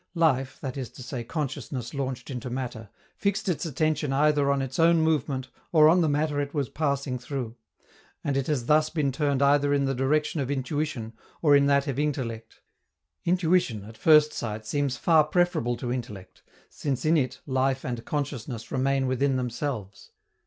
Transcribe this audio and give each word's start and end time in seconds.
Life, 0.15 0.57
that 0.61 0.77
is 0.77 0.89
to 0.93 1.03
say 1.03 1.23
consciousness 1.23 1.93
launched 1.93 2.31
into 2.31 2.49
matter, 2.49 2.89
fixed 3.17 3.47
its 3.47 3.67
attention 3.67 4.11
either 4.11 4.49
on 4.51 4.59
its 4.59 4.79
own 4.79 4.99
movement 4.99 5.49
or 5.71 5.87
on 5.87 6.01
the 6.01 6.09
matter 6.09 6.41
it 6.41 6.55
was 6.55 6.69
passing 6.69 7.19
through; 7.19 7.55
and 8.23 8.35
it 8.35 8.47
has 8.47 8.65
thus 8.65 8.89
been 8.89 9.11
turned 9.11 9.43
either 9.43 9.75
in 9.75 9.85
the 9.85 9.93
direction 9.93 10.39
of 10.41 10.49
intuition 10.49 11.13
or 11.43 11.55
in 11.55 11.67
that 11.67 11.85
of 11.87 11.99
intellect. 11.99 12.61
Intuition, 13.25 13.85
at 13.85 13.95
first 13.95 14.33
sight, 14.33 14.65
seems 14.65 14.97
far 14.97 15.23
preferable 15.23 15.77
to 15.77 15.93
intellect, 15.93 16.41
since 16.67 17.05
in 17.05 17.15
it 17.15 17.39
life 17.45 17.85
and 17.85 18.03
consciousness 18.03 18.71
remain 18.71 19.05
within 19.05 19.35
themselves. 19.35 20.09